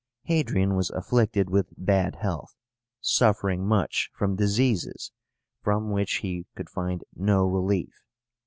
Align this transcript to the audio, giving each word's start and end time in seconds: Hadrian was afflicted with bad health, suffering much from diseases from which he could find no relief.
Hadrian 0.23 0.75
was 0.75 0.89
afflicted 0.89 1.51
with 1.51 1.67
bad 1.77 2.15
health, 2.15 2.55
suffering 3.01 3.67
much 3.67 4.09
from 4.15 4.35
diseases 4.35 5.11
from 5.61 5.91
which 5.91 6.21
he 6.25 6.47
could 6.55 6.71
find 6.71 7.03
no 7.15 7.45
relief. 7.45 7.93